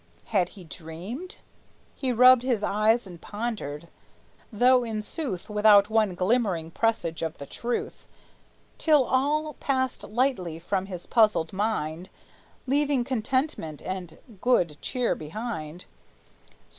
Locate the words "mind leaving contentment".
11.53-13.83